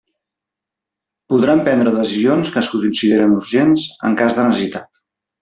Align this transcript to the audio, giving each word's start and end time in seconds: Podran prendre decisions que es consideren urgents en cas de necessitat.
Podran 1.33 1.61
prendre 1.67 1.93
decisions 1.97 2.49
que 2.57 2.59
es 2.63 2.71
consideren 2.73 3.37
urgents 3.37 3.85
en 4.11 4.19
cas 4.25 4.41
de 4.41 4.49
necessitat. 4.51 4.91